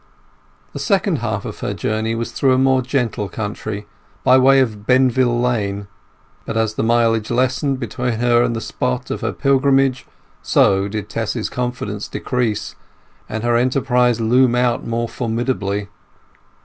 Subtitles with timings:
[0.73, 3.85] The second half of her journey was through a more gentle country,
[4.23, 5.85] by way of Benvill Lane.
[6.43, 10.07] But as the mileage lessened between her and the spot of her pilgrimage,
[10.41, 12.73] so did Tess's confidence decrease,
[13.29, 15.87] and her enterprise loom out more formidably.